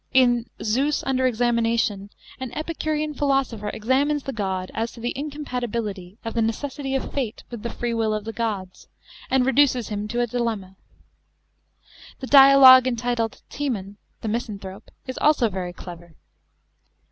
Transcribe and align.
In 0.13 0.47
Zeus 0.63 1.03
under 1.03 1.27
Examination* 1.27 2.09
an 2.39 2.51
Epicurean 2.53 3.13
philosopher 3.13 3.69
examines 3.69 4.23
the 4.23 4.33
god 4.33 4.71
as 4.73 4.91
to 4.93 4.99
the 4.99 5.13
incom 5.15 5.45
patibility 5.45 6.17
of 6.25 6.33
the 6.33 6.41
necessity 6.41 6.95
of 6.95 7.13
fate 7.13 7.43
with 7.51 7.61
the 7.61 7.69
free 7.69 7.93
will 7.93 8.11
of 8.11 8.25
the 8.25 8.33
gods, 8.33 8.87
and 9.29 9.45
reduces 9.45 9.89
him 9.89 10.07
to 10.07 10.19
a 10.19 10.25
dilemma. 10.25 10.75
The 12.19 12.25
dialogue 12.25 12.87
entitled 12.87 13.43
Timon 13.51 13.97
(the 14.21 14.27
misanthrope) 14.27 14.89
is 15.05 15.19
also 15.19 15.49
very 15.49 15.71
clever. 15.71 16.15